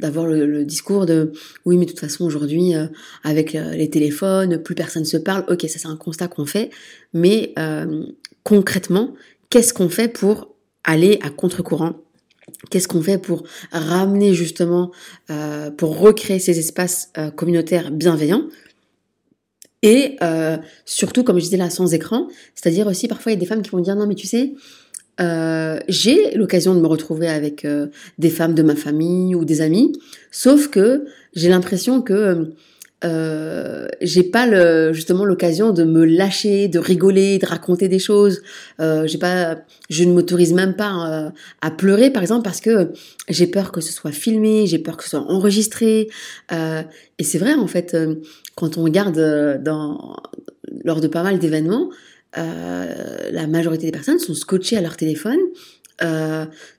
d'avoir 0.00 0.26
le, 0.26 0.64
discours 0.64 1.06
de 1.06 1.32
oui 1.64 1.76
mais 1.76 1.84
de 1.84 1.90
toute 1.90 2.00
façon 2.00 2.24
aujourd'hui 2.24 2.74
euh, 2.74 2.86
avec 3.22 3.52
les 3.52 3.88
téléphones 3.90 4.58
plus 4.58 4.74
personne 4.74 5.04
se 5.04 5.16
parle. 5.16 5.44
Ok 5.48 5.62
ça 5.62 5.78
c'est 5.78 5.86
un 5.86 5.96
constat 5.96 6.28
qu'on 6.28 6.46
fait, 6.46 6.70
mais 7.12 7.54
concrètement 8.42 9.14
qu'est-ce 9.50 9.72
qu'on 9.72 9.88
fait 9.88 10.08
pour 10.08 10.54
aller 10.84 11.18
à 11.22 11.30
contre-courant? 11.30 11.94
Qu'est-ce 12.70 12.88
qu'on 12.88 13.02
fait 13.02 13.18
pour 13.18 13.42
ramener 13.72 14.32
justement, 14.32 14.92
pour 15.76 15.98
recréer 15.98 16.38
ces 16.38 16.58
espaces 16.58 17.12
communautaires 17.36 17.90
bienveillants? 17.90 18.48
Et 19.82 20.16
euh, 20.22 20.56
surtout, 20.84 21.22
comme 21.22 21.38
je 21.38 21.44
disais 21.44 21.56
là, 21.56 21.70
sans 21.70 21.94
écran, 21.94 22.28
c'est-à-dire 22.54 22.86
aussi 22.86 23.08
parfois 23.08 23.32
il 23.32 23.34
y 23.34 23.38
a 23.38 23.40
des 23.40 23.46
femmes 23.46 23.62
qui 23.62 23.70
vont 23.70 23.80
dire 23.80 23.96
non 23.96 24.06
mais 24.06 24.14
tu 24.14 24.26
sais, 24.26 24.54
j'ai 25.88 26.36
l'occasion 26.36 26.74
de 26.74 26.80
me 26.80 26.86
retrouver 26.86 27.28
avec 27.28 27.66
des 28.18 28.30
femmes 28.30 28.54
de 28.54 28.62
ma 28.62 28.76
famille 28.76 29.34
ou 29.34 29.44
des 29.44 29.60
amis, 29.60 29.92
sauf 30.30 30.68
que 30.68 31.06
j'ai 31.34 31.48
l'impression 31.48 32.02
que 32.02 32.52
euh, 33.06 33.86
j'ai 34.00 34.24
pas 34.24 34.92
justement 34.92 35.24
l'occasion 35.24 35.72
de 35.72 35.84
me 35.84 36.04
lâcher, 36.04 36.68
de 36.68 36.78
rigoler, 36.78 37.38
de 37.38 37.46
raconter 37.46 37.88
des 37.88 37.98
choses. 37.98 38.42
Euh, 38.80 39.06
j'ai 39.06 39.18
pas, 39.18 39.58
je 39.90 40.04
ne 40.04 40.12
m'autorise 40.12 40.52
même 40.52 40.74
pas 40.74 41.08
euh, 41.08 41.30
à 41.60 41.70
pleurer, 41.70 42.10
par 42.10 42.22
exemple, 42.22 42.42
parce 42.42 42.60
que 42.60 42.92
j'ai 43.28 43.46
peur 43.46 43.72
que 43.72 43.80
ce 43.80 43.92
soit 43.92 44.12
filmé, 44.12 44.66
j'ai 44.66 44.78
peur 44.78 44.96
que 44.96 45.04
ce 45.04 45.10
soit 45.10 45.30
enregistré. 45.30 46.08
Et 46.50 47.24
c'est 47.24 47.38
vrai, 47.38 47.54
en 47.54 47.66
fait, 47.66 47.96
quand 48.54 48.76
on 48.76 48.82
regarde 48.82 49.18
lors 50.84 51.00
de 51.00 51.08
pas 51.08 51.22
mal 51.22 51.38
d'événements, 51.38 51.90
la 52.34 53.46
majorité 53.46 53.86
des 53.86 53.92
personnes 53.92 54.18
sont 54.18 54.34
scotchées 54.34 54.76
à 54.76 54.80
leur 54.80 54.96
téléphone. 54.96 55.38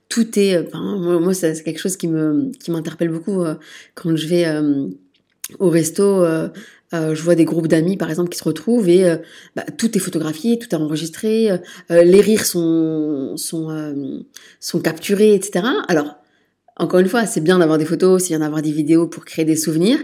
tout 0.08 0.38
est, 0.38 0.72
moi 0.74 1.34
c'est 1.34 1.62
quelque 1.62 1.80
chose 1.80 1.96
qui 1.96 2.08
me, 2.08 2.50
qui 2.60 2.70
m'interpelle 2.70 3.10
beaucoup 3.10 3.44
quand 3.94 4.14
je 4.14 4.26
vais 4.26 4.46
au 5.58 5.70
resto, 5.70 6.24
euh, 6.24 6.48
euh, 6.94 7.14
je 7.14 7.22
vois 7.22 7.34
des 7.34 7.44
groupes 7.44 7.68
d'amis, 7.68 7.96
par 7.96 8.10
exemple, 8.10 8.30
qui 8.30 8.38
se 8.38 8.44
retrouvent 8.44 8.88
et 8.88 9.04
euh, 9.04 9.16
bah, 9.56 9.64
tout 9.76 9.96
est 9.96 10.00
photographié, 10.00 10.58
tout 10.58 10.68
est 10.70 10.74
enregistré, 10.74 11.50
les 11.90 12.20
rires 12.20 12.44
sont 12.46 13.36
capturés, 14.82 15.34
etc. 15.34 15.66
Alors, 15.88 16.16
encore 16.76 17.00
une 17.00 17.08
fois, 17.08 17.26
c'est 17.26 17.40
bien 17.40 17.58
d'avoir 17.58 17.78
des 17.78 17.84
photos, 17.84 18.22
c'est 18.22 18.30
bien 18.30 18.40
d'avoir 18.40 18.62
des 18.62 18.70
vidéos 18.70 19.06
pour 19.06 19.24
créer 19.24 19.44
des 19.44 19.56
souvenirs, 19.56 19.98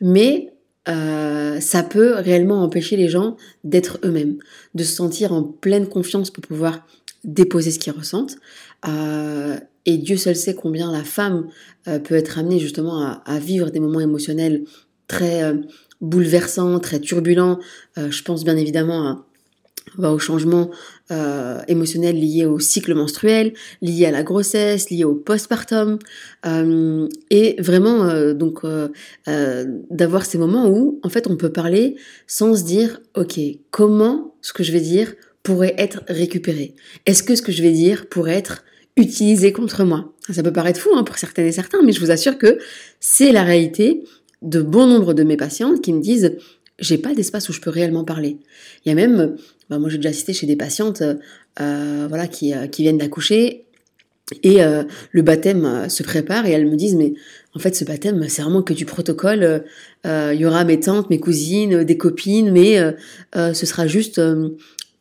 mais 0.00 0.52
ça 0.86 1.82
peut 1.88 2.14
réellement 2.14 2.62
empêcher 2.62 2.96
les 2.96 3.08
gens 3.08 3.36
d'être 3.64 3.98
eux-mêmes, 4.04 4.38
de 4.74 4.82
se 4.82 4.94
sentir 4.94 5.32
en 5.32 5.42
pleine 5.42 5.88
confiance 5.88 6.30
pour 6.30 6.42
pouvoir 6.42 6.86
déposer 7.24 7.70
ce 7.70 7.78
qu'ils 7.78 7.92
ressentent. 7.92 8.38
et 9.86 9.98
Dieu 9.98 10.16
seul 10.16 10.36
sait 10.36 10.54
combien 10.54 10.90
la 10.90 11.04
femme 11.04 11.48
peut 11.84 12.14
être 12.14 12.38
amenée 12.38 12.58
justement 12.58 13.20
à 13.24 13.38
vivre 13.38 13.70
des 13.70 13.80
moments 13.80 14.00
émotionnels 14.00 14.64
très 15.10 15.42
euh, 15.42 15.54
bouleversant, 16.00 16.78
très 16.78 17.00
turbulent. 17.00 17.58
Euh, 17.98 18.10
je 18.10 18.22
pense 18.22 18.44
bien 18.44 18.56
évidemment 18.56 19.08
à 19.08 19.26
bah, 19.98 20.12
au 20.12 20.20
changement 20.20 20.70
euh, 21.10 21.60
émotionnel 21.66 22.14
lié 22.14 22.44
au 22.44 22.60
cycle 22.60 22.94
menstruel, 22.94 23.54
lié 23.82 24.06
à 24.06 24.12
la 24.12 24.22
grossesse, 24.22 24.88
lié 24.88 25.02
au 25.02 25.16
postpartum, 25.16 25.98
et 27.30 27.56
vraiment 27.58 28.32
donc 28.32 28.62
d'avoir 29.90 30.26
ces 30.26 30.38
moments 30.38 30.68
où 30.68 31.00
en 31.02 31.08
fait 31.08 31.26
on 31.26 31.36
peut 31.36 31.50
parler 31.50 31.96
sans 32.28 32.54
se 32.54 32.62
dire 32.62 33.00
ok 33.16 33.40
comment 33.72 34.36
ce 34.42 34.52
que 34.52 34.62
je 34.62 34.70
vais 34.70 34.80
dire 34.80 35.14
pourrait 35.42 35.74
être 35.76 36.02
récupéré? 36.06 36.74
Est-ce 37.06 37.24
que 37.24 37.34
ce 37.34 37.42
que 37.42 37.50
je 37.50 37.62
vais 37.62 37.72
dire 37.72 38.06
pourrait 38.08 38.36
être 38.36 38.62
utilisé 38.96 39.52
contre 39.52 39.82
moi? 39.82 40.12
Ça 40.30 40.42
peut 40.44 40.52
paraître 40.52 40.78
fou 40.78 40.90
hein, 40.94 41.02
pour 41.02 41.18
certaines 41.18 41.46
et 41.46 41.52
certains, 41.52 41.82
mais 41.82 41.92
je 41.92 42.00
vous 42.00 42.12
assure 42.12 42.38
que 42.38 42.58
c'est 43.00 43.32
la 43.32 43.42
réalité 43.42 44.04
de 44.42 44.62
bon 44.62 44.86
nombre 44.86 45.14
de 45.14 45.22
mes 45.22 45.36
patientes 45.36 45.82
qui 45.82 45.92
me 45.92 46.00
disent 46.00 46.36
j'ai 46.78 46.98
pas 46.98 47.14
d'espace 47.14 47.48
où 47.48 47.52
je 47.52 47.60
peux 47.60 47.70
réellement 47.70 48.04
parler. 48.04 48.38
Il 48.84 48.88
y 48.88 48.92
a 48.92 48.94
même, 48.94 49.36
bah 49.68 49.78
moi 49.78 49.90
j'ai 49.90 49.98
déjà 49.98 50.08
assisté 50.08 50.32
chez 50.32 50.46
des 50.46 50.56
patientes, 50.56 51.02
euh, 51.60 52.06
voilà, 52.08 52.26
qui, 52.26 52.54
euh, 52.54 52.66
qui 52.66 52.82
viennent 52.82 52.98
d'accoucher 52.98 53.66
et 54.42 54.62
euh, 54.62 54.84
le 55.10 55.22
baptême 55.22 55.64
euh, 55.64 55.88
se 55.88 56.02
prépare 56.02 56.46
et 56.46 56.52
elles 56.52 56.70
me 56.70 56.76
disent 56.76 56.94
mais 56.94 57.14
en 57.54 57.58
fait 57.58 57.74
ce 57.74 57.84
baptême 57.84 58.24
c'est 58.28 58.42
vraiment 58.42 58.62
que 58.62 58.72
du 58.72 58.86
protocole. 58.86 59.64
Il 60.04 60.36
y 60.36 60.46
aura 60.46 60.64
mes 60.64 60.80
tantes, 60.80 61.10
mes 61.10 61.20
cousines, 61.20 61.84
des 61.84 61.96
copines, 61.98 62.50
mais 62.50 62.78
ce 63.34 63.66
sera 63.66 63.86
juste 63.86 64.20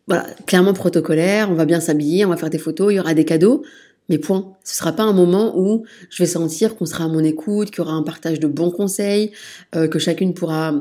voilà 0.08 0.26
clairement 0.46 0.74
protocolaire. 0.74 1.50
On 1.50 1.54
va 1.54 1.66
bien 1.66 1.80
s'habiller, 1.80 2.26
on 2.26 2.30
va 2.30 2.38
faire 2.38 2.50
des 2.50 2.58
photos, 2.58 2.92
il 2.92 2.98
y 2.98 3.00
aura 3.00 3.14
des 3.14 3.24
cadeaux. 3.24 3.64
Mais 4.10 4.18
point. 4.18 4.54
Ce 4.64 4.76
sera 4.76 4.92
pas 4.92 5.04
un 5.04 5.14
moment 5.14 5.58
où 5.58 5.86
je 6.10 6.22
vais 6.22 6.28
sentir 6.28 6.76
qu'on 6.76 6.86
sera 6.86 7.06
à 7.06 7.08
mon 7.08 7.24
écoute, 7.24 7.70
qu'il 7.70 7.78
y 7.78 7.82
aura 7.82 7.94
un 7.94 8.04
partage 8.04 8.40
de 8.40 8.48
bons 8.48 8.72
conseils, 8.72 9.32
euh, 9.76 9.88
que 9.88 10.00
chacune 10.00 10.34
pourra 10.34 10.74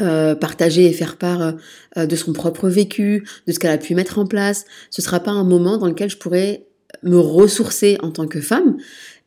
euh, 0.00 0.34
partager 0.34 0.86
et 0.86 0.92
faire 0.92 1.16
part 1.16 1.54
euh, 1.96 2.06
de 2.06 2.16
son 2.16 2.32
propre 2.32 2.68
vécu, 2.68 3.26
de 3.46 3.52
ce 3.52 3.58
qu'elle 3.58 3.70
a 3.70 3.78
pu 3.78 3.94
mettre 3.94 4.18
en 4.18 4.26
place. 4.26 4.66
Ce 4.90 5.02
sera 5.02 5.20
pas 5.20 5.30
un 5.30 5.44
moment 5.44 5.78
dans 5.78 5.86
lequel 5.86 6.10
je 6.10 6.18
pourrais 6.18 6.66
me 7.02 7.18
ressourcer 7.18 7.96
en 8.02 8.10
tant 8.10 8.26
que 8.26 8.40
femme. 8.40 8.76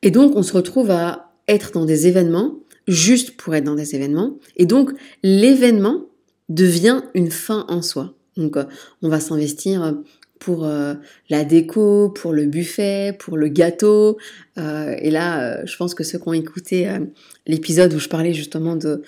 Et 0.02 0.12
donc, 0.12 0.36
on 0.36 0.44
se 0.44 0.54
retrouve 0.54 0.92
à 0.92 1.34
être 1.48 1.72
dans 1.72 1.86
des 1.86 2.08
événements 2.08 2.56
juste 2.88 3.38
pour 3.38 3.54
être 3.56 3.64
dans 3.64 3.76
des 3.76 3.96
événements. 3.96 4.38
Et 4.56 4.66
donc, 4.66 4.92
l'événement 5.24 6.06
devient 6.48 7.02
une 7.14 7.30
fin 7.30 7.66
en 7.68 7.82
soi. 7.82 8.16
Donc, 8.38 8.58
on 9.02 9.10
va 9.10 9.20
s'investir 9.20 9.96
pour 10.40 10.66
euh, 10.66 10.94
la 11.30 11.44
déco, 11.44 12.10
pour 12.10 12.32
le 12.32 12.46
buffet, 12.46 13.16
pour 13.20 13.38
le 13.38 13.50
gâteau. 13.50 14.18
Euh, 14.58 14.96
et 14.98 15.12
là, 15.12 15.42
euh, 15.42 15.62
je 15.66 15.76
pense 15.76 15.94
que 15.94 16.04
ceux 16.04 16.18
qui 16.18 16.28
ont 16.28 16.34
écouté 16.34 16.90
l'épisode 17.46 17.94
où 17.94 18.00
je 18.00 18.08
parlais 18.08 18.34
justement 18.34 18.78
de, 18.78 19.02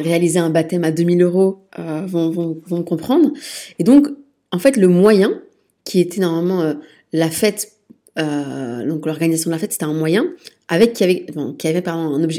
réaliser 0.00 0.38
un 0.38 0.50
baptême 0.50 0.84
à 0.84 0.90
2000 0.90 1.22
euros 1.22 1.66
vont, 1.76 2.82
comprendre. 2.82 3.30
Et 3.78 3.84
donc, 3.84 4.08
en 4.50 4.58
fait, 4.58 4.76
le 4.76 4.88
moyen 4.88 5.40
qui 5.84 6.00
était 6.00 6.20
normalement 6.20 6.74
la 7.12 7.30
fête, 7.30 7.72
donc 8.16 9.06
l'organisation 9.06 9.50
de 9.50 9.54
la 9.54 9.58
fête, 9.58 9.72
c'était 9.72 9.84
un 9.84 9.94
moyen 9.94 10.26
avec 10.68 10.94
qui 10.94 11.04
avait, 11.04 11.26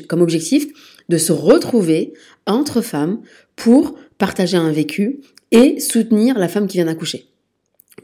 comme 0.08 0.22
objectif 0.22 0.68
de 1.10 1.18
se 1.18 1.32
retrouver 1.32 2.14
entre 2.48 2.82
femmes 2.82 3.22
pour 3.56 3.96
partager 4.18 4.58
un 4.58 4.72
vécu 4.72 5.20
et 5.52 5.80
soutenir 5.80 6.40
la 6.40 6.48
femme 6.48 6.68
qui 6.68 6.78
vient 6.78 6.86
d'accoucher. 6.86 7.31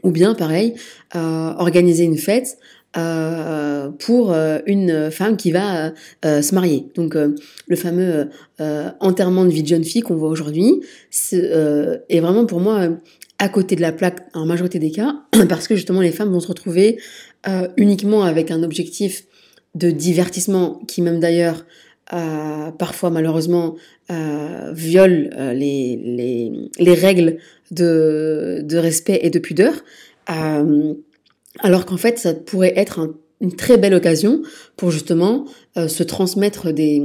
Ou 0.02 0.10
bien, 0.10 0.34
pareil, 0.34 0.74
euh, 1.14 1.52
organiser 1.58 2.04
une 2.04 2.18
fête 2.18 2.58
euh, 2.96 3.90
pour 3.90 4.32
euh, 4.32 4.58
une 4.66 5.10
femme 5.10 5.36
qui 5.36 5.52
va 5.52 5.92
se 6.22 6.54
marier. 6.54 6.88
Donc, 6.94 7.14
le 7.14 7.76
fameux 7.76 8.28
enterrement 9.00 9.44
de 9.44 9.50
vie 9.50 9.62
de 9.62 9.68
jeune 9.68 9.84
fille 9.84 10.02
qu'on 10.02 10.16
voit 10.16 10.28
aujourd'hui 10.28 10.80
est 11.32 12.20
vraiment 12.20 12.46
pour 12.46 12.60
moi 12.60 12.88
à 13.40 13.48
côté 13.48 13.76
de 13.76 13.80
la 13.80 13.92
plaque 13.92 14.26
en 14.34 14.46
majorité 14.46 14.78
des 14.78 14.90
cas, 14.90 15.14
parce 15.48 15.68
que 15.68 15.76
justement 15.76 16.00
les 16.00 16.10
femmes 16.10 16.30
vont 16.30 16.40
se 16.40 16.48
retrouver 16.48 16.98
uniquement 17.76 18.24
avec 18.24 18.50
un 18.50 18.62
objectif 18.62 19.24
de 19.74 19.90
divertissement 19.90 20.80
qui 20.88 21.02
même 21.02 21.20
d'ailleurs 21.20 21.64
euh, 22.12 22.70
parfois 22.70 23.10
malheureusement 23.10 23.76
euh, 24.10 24.72
viole 24.72 25.30
les, 25.54 25.96
les, 25.96 26.70
les, 26.78 26.94
règles 26.94 27.38
de, 27.70 28.60
de 28.62 28.76
respect 28.78 29.20
et 29.22 29.30
de 29.30 29.38
pudeur, 29.38 29.74
euh, 30.30 30.94
alors 31.60 31.86
qu'en 31.86 31.96
fait 31.96 32.18
ça 32.18 32.34
pourrait 32.34 32.72
être 32.76 33.14
une 33.40 33.54
très 33.54 33.78
belle 33.78 33.94
occasion 33.94 34.42
pour 34.76 34.90
justement 34.90 35.44
euh, 35.76 35.88
se 35.88 36.02
transmettre 36.02 36.72
des, 36.72 37.02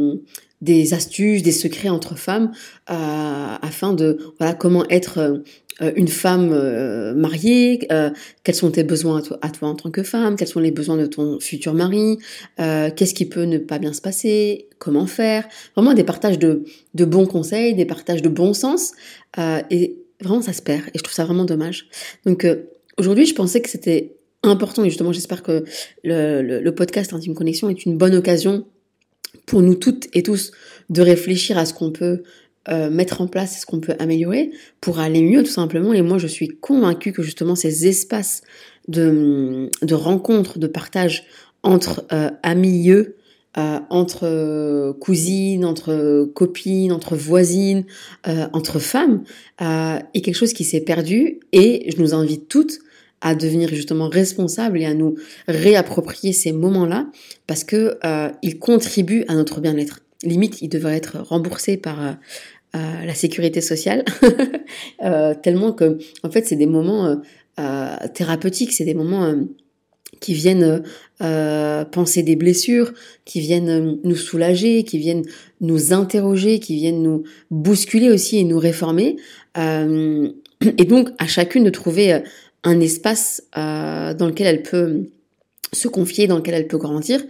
des 0.64 0.94
astuces, 0.94 1.44
des 1.44 1.52
secrets 1.52 1.90
entre 1.90 2.18
femmes 2.18 2.52
euh, 2.90 3.56
afin 3.62 3.94
de 3.94 4.18
voilà 4.40 4.54
comment 4.54 4.86
être 4.90 5.44
une 5.96 6.08
femme 6.08 7.14
mariée, 7.16 7.88
quels 8.44 8.56
sont 8.56 8.70
tes 8.70 8.84
besoins 8.84 9.18
à 9.18 9.22
toi, 9.24 9.40
à 9.42 9.50
toi, 9.50 9.70
en 9.70 9.76
tant 9.76 9.90
que 9.90 10.04
femme, 10.04 10.36
quels 10.36 10.48
sont 10.48 10.60
les 10.60 10.70
besoins 10.70 10.98
de 10.98 11.08
ton 11.08 11.40
futur 11.40 11.74
mari, 11.74 12.20
qu'est-ce 12.58 13.16
qui 13.16 13.26
peut 13.26 13.46
ne 13.46 13.58
pas 13.58 13.80
bien 13.80 13.92
se 13.92 14.00
passer, 14.00 14.68
comment 14.78 15.08
faire, 15.08 15.48
vraiment 15.76 15.96
des 15.96 16.04
partages 16.04 16.38
de, 16.38 16.64
de 16.94 17.06
bons 17.06 17.26
conseils, 17.26 17.74
des 17.74 17.86
partages 17.86 18.22
de 18.22 18.30
bon 18.30 18.54
sens 18.54 18.92
et 19.40 20.04
Vraiment, 20.24 20.42
ça 20.42 20.54
se 20.54 20.62
perd 20.62 20.84
et 20.94 20.98
je 20.98 21.04
trouve 21.04 21.14
ça 21.14 21.26
vraiment 21.26 21.46
dommage. 21.46 21.88
Donc 22.26 22.46
euh, 22.46 22.64
aujourd'hui, 22.98 23.26
je 23.26 23.36
pensais 23.36 23.62
que 23.62 23.70
c'était 23.70 24.16
important 24.42 24.84
et 24.84 24.90
justement, 24.90 25.12
j'espère 25.12 25.44
que 25.44 25.66
le, 26.04 26.60
le, 26.60 26.76
podcast 26.76 27.14
Intime 27.14 27.34
Connexion 27.34 27.70
est 27.70 27.86
une 27.86 27.98
bonne 27.98 28.16
occasion 28.16 28.66
pour 29.46 29.62
nous 29.62 29.76
toutes 29.76 30.08
et 30.14 30.24
tous 30.24 30.52
de 30.90 31.02
réfléchir 31.02 31.58
à 31.58 31.66
ce 31.66 31.74
qu'on 31.74 31.92
peut 31.92 32.24
euh, 32.70 32.90
mettre 32.90 33.22
en 33.22 33.28
place, 33.28 33.62
ce 33.62 33.66
qu'on 33.66 33.80
peut 33.80 33.96
améliorer 34.00 34.52
pour 34.80 35.00
aller 35.00 35.22
mieux 35.22 35.44
tout 35.44 35.52
simplement. 35.52 35.94
Et 35.94 36.02
moi, 36.02 36.18
je 36.18 36.28
suis 36.28 36.48
convaincue 36.48 37.12
que 37.12 37.22
justement 37.22 37.56
ces 37.56 37.88
espaces 37.88 38.42
de, 38.88 39.70
de 39.82 39.94
rencontres, 39.94 40.60
de 40.60 40.68
partage 40.68 41.26
entre 41.64 42.06
euh, 42.12 42.30
amis, 42.44 42.90
euh, 42.90 43.80
entre 43.90 44.24
euh, 44.24 44.94
cousines, 44.94 45.66
entre 45.66 46.26
copines, 46.34 46.92
entre 46.92 47.16
voisines, 47.16 47.86
entre 48.26 48.80
femmes, 48.80 49.24
est 49.60 50.22
quelque 50.22 50.36
chose 50.36 50.54
qui 50.54 50.64
s'est 50.64 50.82
perdu 50.82 51.40
et 51.52 51.92
je 51.92 52.02
nous 52.02 52.14
invite 52.14 52.48
toutes 52.48 52.80
à 53.24 53.34
devenir 53.34 53.70
justement 53.70 54.10
responsables 54.10 54.80
et 54.80 54.86
à 54.86 54.94
nous 54.94 55.16
réapproprier 55.48 56.32
ces 56.34 56.52
moments-là 56.52 57.08
parce 57.48 57.64
que 57.64 57.98
ils 58.44 58.60
contribuent 58.60 59.26
à 59.28 59.34
notre 59.34 59.62
bien-être. 59.62 60.02
Limite, 60.24 60.62
ils 60.62 60.70
devraient 60.70 60.98
être 60.98 61.18
remboursés 61.20 61.78
par 61.78 62.18
la 62.74 63.14
sécurité 63.14 63.62
sociale, 63.62 64.04
tellement 65.44 65.72
que 65.72 65.98
en 66.24 66.30
fait 66.30 66.46
c'est 66.46 66.56
des 66.56 66.68
moments 66.68 67.22
thérapeutiques, 68.14 68.74
c'est 68.74 68.86
des 68.86 68.94
moments 68.94 69.34
qui 70.24 70.34
viennent 70.34 70.84
euh, 71.22 71.84
penser 71.84 72.24
des 72.24 72.38
blessures, 72.38 72.94
qui 73.26 73.42
viennent 73.42 74.00
nous 74.04 74.16
soulager, 74.16 74.84
qui 74.84 74.98
viennent 74.98 75.26
nous 75.60 75.92
interroger, 75.92 76.60
qui 76.60 76.76
viennent 76.76 77.04
nous 77.04 77.24
bousculer 77.52 78.10
aussi 78.10 78.38
et 78.38 78.46
nous 78.46 78.58
réformer. 78.58 79.18
Euh, 79.58 80.30
et 80.78 80.86
donc 80.86 81.10
à 81.18 81.28
chacune 81.28 81.66
de 81.66 81.70
trouver 81.70 82.22
un 82.64 82.80
espace 82.80 83.44
dans 83.56 84.28
lequel 84.28 84.48
elle 84.48 84.64
peut 84.64 85.10
se 85.72 85.88
confier, 85.88 86.28
dans 86.28 86.38
lequel 86.38 86.56
elle 86.56 86.68
peut 86.68 86.78
grandir. 86.78 87.22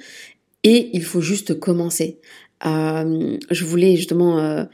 Et 0.63 0.89
il 0.93 1.03
faut 1.03 1.21
juste 1.21 1.59
commencer. 1.59 2.19
je 2.63 3.63
voulais 3.65 3.95
justement 3.95 4.67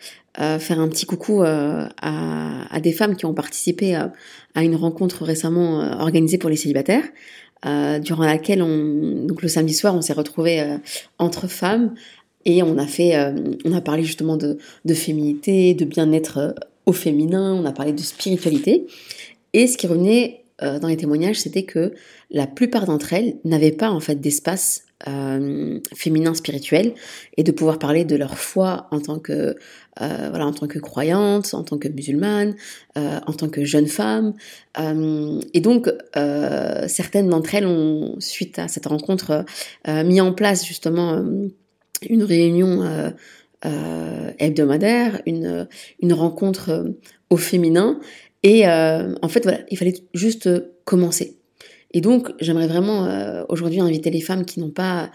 faire 0.60 0.80
un 0.80 0.88
petit 0.88 1.06
coucou 1.06 1.44
euh, 1.44 1.88
à, 2.02 2.80
des 2.82 2.94
femmes 2.94 3.16
qui 3.16 3.26
ont 3.26 3.34
participé 3.34 3.96
à, 3.96 4.14
une 4.56 4.76
rencontre 4.76 5.24
récemment 5.24 5.82
euh, 5.82 5.92
organisée 6.00 6.38
pour 6.38 6.50
les 6.50 6.56
célibataires, 6.56 7.04
euh, 7.66 8.00
durant 8.00 8.24
laquelle 8.24 8.62
on, 8.62 9.26
donc 9.26 9.42
le 9.42 9.48
samedi 9.48 9.74
soir, 9.74 9.96
on 9.96 10.02
s'est 10.02 10.14
retrouvés 10.14 10.78
entre 11.18 11.48
femmes 11.48 11.94
et 12.46 12.64
on 12.64 12.78
a 12.78 12.88
fait, 12.88 13.16
on 13.66 13.74
a 13.74 13.82
parlé 13.82 14.04
justement 14.04 14.38
de, 14.38 14.58
de 14.86 14.94
féminité, 14.94 15.74
de 15.74 15.84
bien-être 15.84 16.56
au 16.86 16.94
féminin, 16.94 17.54
on 17.54 17.66
a 17.66 17.74
parlé 17.74 17.92
de 17.92 18.02
spiritualité. 18.02 18.88
Et 19.52 19.68
ce 19.68 19.78
qui 19.78 19.88
revenait 19.88 20.44
dans 20.62 20.88
les 20.88 20.98
témoignages, 20.98 21.40
c'était 21.40 21.64
que 21.64 21.94
la 22.32 22.48
plupart 22.48 22.86
d'entre 22.86 23.14
elles 23.14 23.38
n'avaient 23.46 23.72
pas 23.72 23.92
en 23.92 24.00
fait 24.00 24.16
d'espace 24.16 24.84
euh, 25.08 25.80
féminin 25.96 26.34
spirituel 26.34 26.94
et 27.38 27.44
de 27.44 27.52
pouvoir 27.52 27.80
parler 27.80 28.04
de 28.04 28.18
leur 28.18 28.38
foi 28.38 28.88
en 28.92 29.00
tant 29.00 29.20
que 29.20 29.56
euh, 30.02 30.28
voilà 30.30 30.46
en 30.46 30.52
tant 30.52 30.68
que 30.68 30.80
croyante, 30.80 31.54
en 31.54 31.64
tant 31.64 31.78
que 31.78 31.88
musulmane, 31.88 32.56
euh, 32.98 33.20
en 33.26 33.34
tant 33.34 33.50
que 33.50 33.64
jeune 33.64 33.88
femme. 33.88 34.34
Euh, 34.80 35.40
et 35.54 35.62
donc 35.62 35.90
euh, 36.18 36.88
certaines 36.88 37.30
d'entre 37.30 37.56
elles 37.56 37.66
ont 37.66 38.16
suite 38.20 38.60
à 38.60 38.68
cette 38.68 38.88
rencontre 38.88 39.46
mis 39.88 40.20
en 40.22 40.34
place 40.34 40.66
justement 40.66 41.24
une 42.10 42.24
réunion 42.24 43.14
hebdomadaire, 44.38 45.22
une 45.26 45.68
une 46.02 46.14
rencontre 46.14 46.94
au 47.30 47.38
féminin 47.38 48.00
et 48.44 48.66
en 48.68 49.28
fait 49.28 49.44
voilà 49.44 49.60
il 49.70 49.78
fallait 49.78 49.96
juste 50.14 50.50
commencer. 50.86 51.40
Et 51.92 52.02
donc, 52.02 52.32
j'aimerais 52.40 52.68
vraiment 52.68 53.06
euh, 53.06 53.44
aujourd'hui 53.50 53.80
inviter 53.80 54.12
les 54.12 54.22
femmes 54.22 54.46
qui 54.46 54.60
n'ont 54.60 54.70
pas 54.70 55.12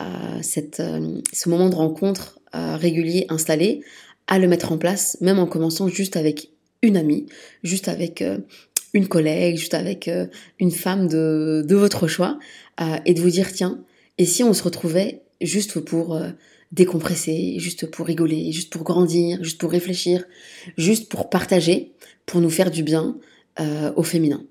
euh, 0.00 0.40
euh, 0.80 1.20
ce 1.32 1.48
moment 1.48 1.68
de 1.68 1.74
rencontre 1.74 2.40
régulier 2.52 3.26
installé 3.28 3.82
à 4.28 4.38
le 4.38 4.48
mettre 4.48 4.72
en 4.72 4.78
place, 4.78 5.18
même 5.20 5.38
en 5.38 5.46
commençant 5.46 5.88
juste 5.88 6.16
avec 6.16 6.48
une 6.80 6.96
amie, 6.96 7.26
juste 7.62 7.88
avec 7.88 8.24
une 8.94 9.08
collègue, 9.08 9.58
juste 9.58 9.74
avec 9.74 10.08
une 10.58 10.70
femme 10.70 11.06
de, 11.06 11.62
de 11.68 11.74
votre 11.74 12.08
choix, 12.08 12.38
et 13.04 13.12
de 13.12 13.20
vous 13.20 13.28
dire, 13.28 13.52
tiens, 13.52 13.84
et 14.16 14.24
si 14.24 14.42
on 14.42 14.54
se 14.54 14.62
retrouvait 14.62 15.20
juste 15.42 15.80
pour 15.80 16.18
décompresser, 16.72 17.56
juste 17.58 17.90
pour 17.90 18.06
rigoler, 18.06 18.52
juste 18.52 18.72
pour 18.72 18.82
grandir, 18.82 19.42
juste 19.42 19.58
pour 19.60 19.70
réfléchir, 19.70 20.24
juste 20.76 21.08
pour 21.08 21.30
partager, 21.30 21.92
pour 22.26 22.40
nous 22.40 22.50
faire 22.50 22.70
du 22.70 22.82
bien 22.82 23.16
au 23.96 24.02
féminin. 24.02 24.44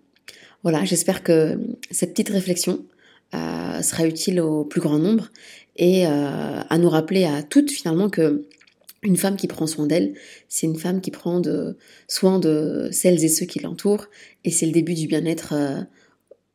Voilà, 0.63 0.83
j'espère 0.83 1.21
que 1.21 1.59
cette 1.91 2.11
petite 2.11 2.29
réflexion 2.29 2.85
euh, 3.35 3.81
sera 3.81 4.07
utile 4.07 4.39
au 4.41 4.63
plus 4.63 4.81
grand 4.81 4.97
nombre 4.97 5.29
et 5.75 6.07
euh, 6.07 6.61
à 6.67 6.77
nous 6.77 6.89
rappeler 6.89 7.25
à 7.25 7.43
toutes 7.43 7.69
finalement 7.69 8.09
que 8.09 8.45
une 9.03 9.17
femme 9.17 9.35
qui 9.35 9.45
prend 9.47 9.67
soin 9.67 9.85
d'elle, 9.85 10.15
c'est 10.47 10.65
une 10.65 10.77
femme 10.77 11.01
qui 11.01 11.11
prend 11.11 11.39
soin 12.07 12.39
de 12.39 12.89
celles 12.91 13.23
et 13.23 13.27
ceux 13.27 13.45
qui 13.45 13.59
l'entourent 13.59 14.07
et 14.43 14.49
c'est 14.49 14.65
le 14.65 14.71
début 14.71 14.95
du 14.95 15.05
bien-être 15.05 15.53
euh, 15.53 15.81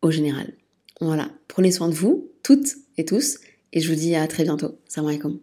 au 0.02 0.11
général. 0.11 0.55
Voilà, 1.00 1.31
prenez 1.47 1.71
soin 1.71 1.88
de 1.88 1.95
vous, 1.95 2.29
toutes 2.43 2.75
et 2.97 3.05
tous, 3.05 3.38
et 3.73 3.81
je 3.81 3.88
vous 3.88 3.99
dis 3.99 4.17
à 4.17 4.26
très 4.26 4.43
bientôt. 4.43 4.79
Salam 4.88 5.09
alaikum. 5.11 5.38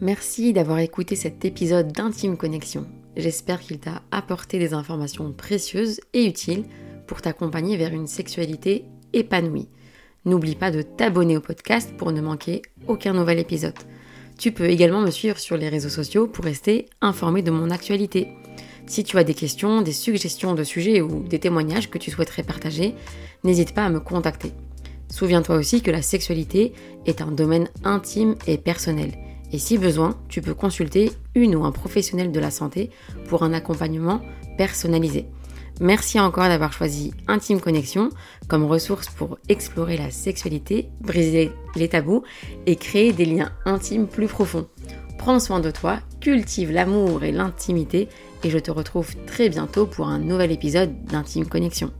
Merci 0.00 0.52
d'avoir 0.52 0.78
écouté 0.78 1.16
cet 1.16 1.44
épisode 1.44 1.92
d'Intime 1.92 2.36
Connexion. 2.36 2.86
J'espère 3.16 3.60
qu'il 3.60 3.78
t'a 3.78 4.02
apporté 4.10 4.58
des 4.58 4.72
informations 4.72 5.32
précieuses 5.32 6.00
et 6.14 6.24
utiles 6.24 6.64
pour 7.06 7.20
t'accompagner 7.20 7.76
vers 7.76 7.92
une 7.92 8.06
sexualité 8.06 8.84
épanouie. 9.12 9.68
N'oublie 10.24 10.54
pas 10.54 10.70
de 10.70 10.82
t'abonner 10.82 11.36
au 11.36 11.40
podcast 11.40 11.94
pour 11.96 12.12
ne 12.12 12.20
manquer 12.20 12.62
aucun 12.86 13.12
nouvel 13.12 13.38
épisode. 13.38 13.78
Tu 14.38 14.52
peux 14.52 14.70
également 14.70 15.00
me 15.00 15.10
suivre 15.10 15.38
sur 15.38 15.56
les 15.56 15.68
réseaux 15.68 15.88
sociaux 15.88 16.26
pour 16.26 16.44
rester 16.44 16.86
informé 17.00 17.42
de 17.42 17.50
mon 17.50 17.70
actualité. 17.70 18.28
Si 18.86 19.04
tu 19.04 19.18
as 19.18 19.24
des 19.24 19.34
questions, 19.34 19.82
des 19.82 19.92
suggestions 19.92 20.54
de 20.54 20.64
sujets 20.64 21.02
ou 21.02 21.22
des 21.22 21.38
témoignages 21.38 21.90
que 21.90 21.98
tu 21.98 22.10
souhaiterais 22.10 22.42
partager, 22.42 22.94
n'hésite 23.44 23.74
pas 23.74 23.84
à 23.84 23.90
me 23.90 24.00
contacter. 24.00 24.52
Souviens-toi 25.10 25.56
aussi 25.56 25.82
que 25.82 25.90
la 25.90 26.02
sexualité 26.02 26.72
est 27.04 27.20
un 27.20 27.32
domaine 27.32 27.68
intime 27.84 28.34
et 28.46 28.56
personnel. 28.56 29.12
Et 29.52 29.58
si 29.58 29.78
besoin, 29.78 30.16
tu 30.28 30.40
peux 30.42 30.54
consulter 30.54 31.12
une 31.34 31.56
ou 31.56 31.64
un 31.64 31.72
professionnel 31.72 32.32
de 32.32 32.40
la 32.40 32.50
santé 32.50 32.90
pour 33.28 33.42
un 33.42 33.52
accompagnement 33.52 34.20
personnalisé. 34.56 35.26
Merci 35.80 36.20
encore 36.20 36.48
d'avoir 36.48 36.74
choisi 36.74 37.12
Intime 37.26 37.60
Connexion 37.60 38.10
comme 38.48 38.64
ressource 38.64 39.08
pour 39.08 39.38
explorer 39.48 39.96
la 39.96 40.10
sexualité, 40.10 40.90
briser 41.00 41.52
les 41.74 41.88
tabous 41.88 42.22
et 42.66 42.76
créer 42.76 43.14
des 43.14 43.24
liens 43.24 43.50
intimes 43.64 44.06
plus 44.06 44.26
profonds. 44.26 44.68
Prends 45.16 45.40
soin 45.40 45.60
de 45.60 45.70
toi, 45.70 46.00
cultive 46.20 46.70
l'amour 46.70 47.24
et 47.24 47.32
l'intimité 47.32 48.08
et 48.44 48.50
je 48.50 48.58
te 48.58 48.70
retrouve 48.70 49.14
très 49.26 49.48
bientôt 49.48 49.86
pour 49.86 50.08
un 50.08 50.18
nouvel 50.18 50.52
épisode 50.52 51.04
d'Intime 51.04 51.46
Connexion. 51.46 51.92